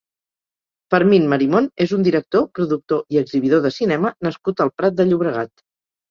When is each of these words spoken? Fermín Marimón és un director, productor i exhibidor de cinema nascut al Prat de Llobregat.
Fermín 0.93 1.25
Marimón 1.33 1.67
és 1.85 1.91
un 1.97 2.07
director, 2.07 2.47
productor 2.59 3.03
i 3.15 3.19
exhibidor 3.21 3.61
de 3.65 3.71
cinema 3.75 4.13
nascut 4.29 4.63
al 4.65 4.73
Prat 4.83 4.97
de 5.03 5.07
Llobregat. 5.11 5.53